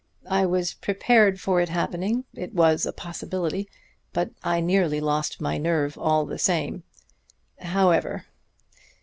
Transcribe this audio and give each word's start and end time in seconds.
I 0.31 0.47
was 0.47 0.73
prepared 0.73 1.39
for 1.39 1.61
it 1.61 1.69
happening; 1.69 2.23
it 2.33 2.55
was 2.55 2.87
a 2.87 2.91
possibility; 2.91 3.69
but 4.13 4.31
I 4.43 4.59
nearly 4.59 4.99
lost 4.99 5.39
my 5.39 5.59
nerve 5.59 5.95
all 5.95 6.25
the 6.25 6.39
same. 6.39 6.81
However.... 7.59 8.25